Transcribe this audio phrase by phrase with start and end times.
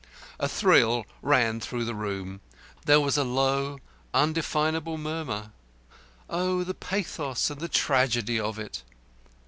[0.39, 2.41] A thrill ran through the room
[2.87, 3.77] there was a low,
[4.15, 5.51] undefinable murmur.
[6.27, 8.81] Oh, the pathos and the tragedy of it!